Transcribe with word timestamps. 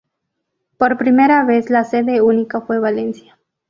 Por 0.79 0.97
primera 0.97 1.45
vez 1.45 1.69
la 1.69 1.83
sede 1.83 2.23
única 2.23 2.61
fue 2.61 2.79
Valencia. 2.79 3.37